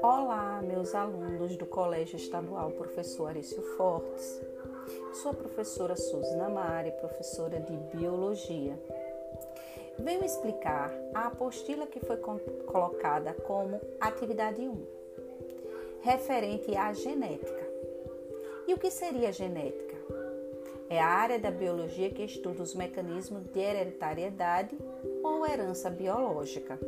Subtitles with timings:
[0.00, 4.40] Olá, meus alunos do Colégio Estadual Professor Arício Fortes.
[5.14, 8.78] Sou a professora Suzana Mari, professora de Biologia.
[9.98, 14.86] Venho explicar a apostila que foi colocada como atividade 1,
[16.02, 17.66] referente à genética.
[18.68, 19.87] E o que seria genética?
[20.90, 24.76] É a área da biologia que estuda os mecanismos de hereditariedade
[25.22, 26.78] ou herança biológica.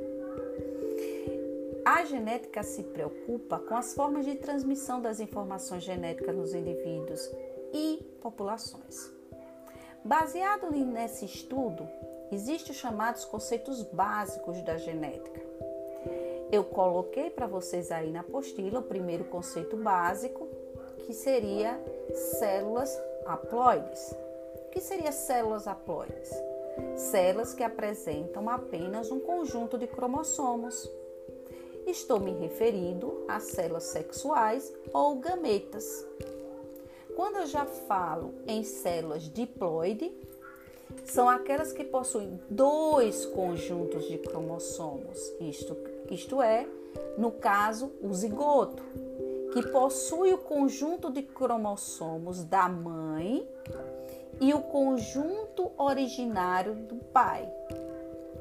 [1.84, 7.20] A genética se preocupa com as formas de transmissão das informações genéticas nos indivíduos
[7.74, 9.10] e populações.
[10.04, 11.86] Baseado nesse estudo,
[12.32, 15.40] existem os chamados conceitos básicos da genética.
[16.50, 20.48] Eu coloquei para vocês aí na apostila o primeiro conceito básico,
[21.06, 21.78] que seria
[22.38, 22.90] células
[23.30, 24.14] haploides.
[24.66, 26.30] O que seria células haploides?
[26.96, 30.90] Células que apresentam apenas um conjunto de cromossomos.
[31.86, 36.06] Estou me referindo a células sexuais ou gametas.
[37.16, 40.12] Quando eu já falo em células diploide,
[41.04, 45.76] são aquelas que possuem dois conjuntos de cromossomos, isto,
[46.10, 46.66] isto é,
[47.16, 48.82] no caso, o zigoto,
[49.52, 53.46] que possui o conjunto de cromossomos da mãe
[54.40, 57.50] e o conjunto originário do pai.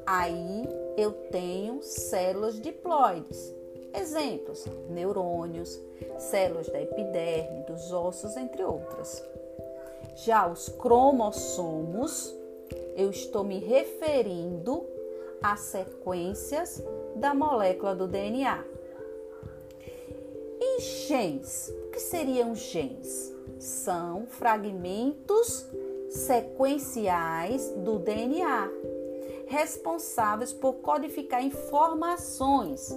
[0.06, 3.54] Aí eu tenho células diploides.
[3.92, 5.78] Exemplos: neurônios,
[6.18, 9.22] células da epiderme, dos ossos, entre outras.
[10.16, 12.34] Já os cromossomos,
[12.96, 14.84] eu estou me referindo
[15.42, 16.82] a sequências
[17.16, 18.64] da molécula do DNA.
[20.80, 21.70] Genes?
[21.86, 23.30] O que seriam genes?
[23.58, 25.66] São fragmentos
[26.08, 28.70] sequenciais do DNA,
[29.46, 32.96] responsáveis por codificar informações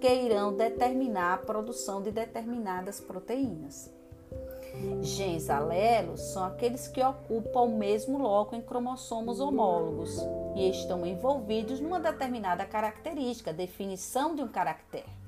[0.00, 3.90] que irão determinar a produção de determinadas proteínas.
[5.02, 10.20] Genes alelos são aqueles que ocupam o mesmo loco em cromossomos homólogos
[10.54, 15.23] e estão envolvidos numa determinada característica, definição de um caractere.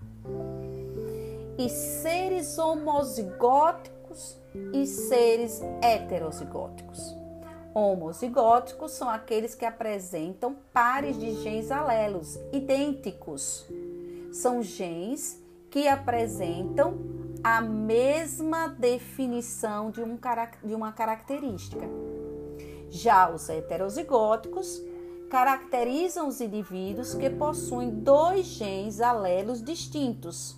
[1.59, 4.37] E seres homozigóticos
[4.73, 7.15] e seres heterozigóticos.
[7.75, 13.67] Homozigóticos são aqueles que apresentam pares de genes alelos idênticos.
[14.33, 16.99] São genes que apresentam
[17.45, 20.19] a mesma definição de, um,
[20.65, 21.87] de uma característica.
[22.89, 24.83] Já os heterozigóticos
[25.29, 30.57] caracterizam os indivíduos que possuem dois genes alelos distintos.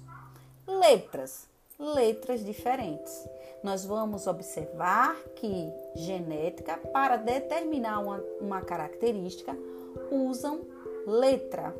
[0.68, 1.48] Letras,
[1.78, 3.26] letras diferentes
[3.62, 9.56] nós vamos observar que genética, para determinar uma, uma característica,
[10.10, 10.60] usam
[11.06, 11.74] letra,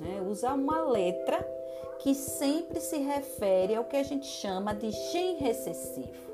[0.00, 0.24] né?
[0.26, 1.46] usa uma letra
[1.98, 6.26] que sempre se refere ao que a gente chama de gene recessivo.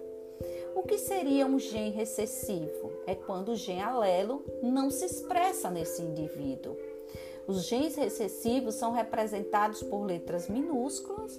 [0.75, 2.93] O que seria um gene recessivo?
[3.07, 6.77] É quando o gene alelo não se expressa nesse indivíduo.
[7.47, 11.39] Os genes recessivos são representados por letras minúsculas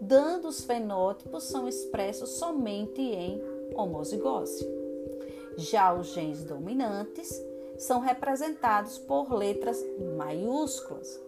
[0.00, 3.40] dando os fenótipos são expressos somente em
[3.74, 4.66] homozigose.
[5.56, 7.30] Já os genes dominantes
[7.78, 9.84] são representados por letras
[10.16, 11.20] maiúsculas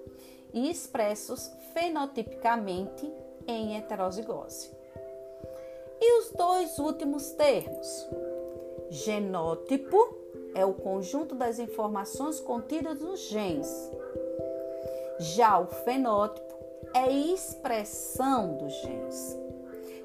[0.52, 3.10] e expressos fenotipicamente
[3.46, 4.70] em heterozigose.
[6.00, 8.08] E os dois últimos termos?
[8.90, 9.96] Genótipo
[10.54, 13.90] é o conjunto das informações contidas nos genes.
[15.18, 16.51] Já o fenótipo
[16.94, 19.38] é expressão dos genes.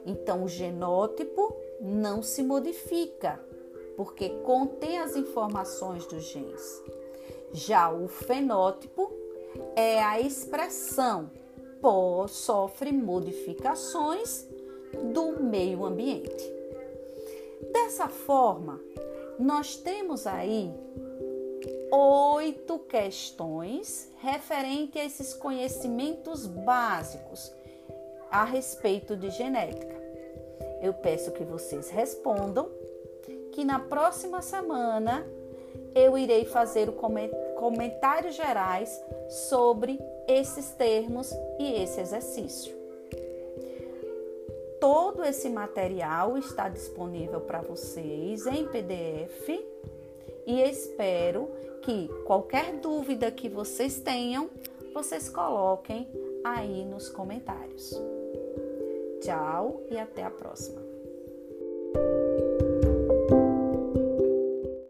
[0.06, 3.40] Então, o genótipo não se modifica,
[3.96, 6.84] porque contém as informações dos genes.
[7.52, 9.12] Já o fenótipo
[9.76, 11.30] é a expressão,
[12.28, 14.46] sofre modificações
[15.14, 16.54] do meio ambiente.
[17.72, 18.80] Dessa forma,
[19.40, 20.74] nós temos aí
[21.92, 27.52] oito questões referente a esses conhecimentos básicos
[28.32, 29.96] a respeito de genética.
[30.82, 32.70] Eu peço que vocês respondam,
[33.52, 35.26] que na próxima semana
[35.96, 36.94] eu irei fazer
[37.56, 42.76] comentários gerais sobre esses termos e esse exercício.
[44.80, 49.50] Todo esse material está disponível para vocês em PDF
[50.48, 51.52] e espero
[51.82, 54.50] que qualquer dúvida que vocês tenham,
[54.94, 56.08] vocês coloquem
[56.44, 57.94] aí nos comentários.
[59.22, 60.87] Tchau e até a próxima.